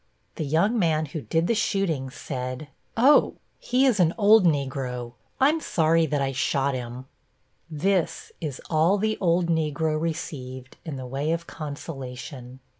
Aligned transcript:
The 0.33 0.45
young 0.45 0.79
man 0.79 1.05
who 1.05 1.21
did 1.21 1.45
the 1.45 1.53
shooting 1.53 2.09
said: 2.09 2.69
"Oh, 2.97 3.35
he 3.59 3.85
is 3.85 3.99
an 3.99 4.15
old 4.17 4.45
Negro. 4.45 5.13
I'm 5.39 5.61
sorry 5.61 6.07
that 6.07 6.19
I 6.23 6.31
shot 6.31 6.73
him." 6.73 7.05
This 7.69 8.31
is 8.41 8.59
all 8.67 8.97
the 8.97 9.15
old 9.21 9.45
Negro 9.45 10.01
received 10.01 10.77
in 10.85 10.95
the 10.95 11.05
way 11.05 11.31
of 11.33 11.45
consolation. 11.45 12.61